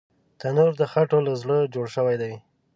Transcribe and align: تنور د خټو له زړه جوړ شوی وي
تنور 0.39 0.71
د 0.79 0.83
خټو 0.91 1.19
له 1.27 1.33
زړه 1.41 1.57
جوړ 1.73 1.85
شوی 1.95 2.15
وي 2.21 2.35